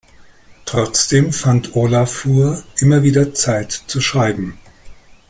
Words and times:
Trotzdem 0.65 1.31
fand 1.31 1.75
Ólafur 1.75 2.63
immer 2.79 3.03
wieder 3.03 3.35
Zeit 3.35 3.71
zu 3.71 4.01
schreiben. 4.01 4.57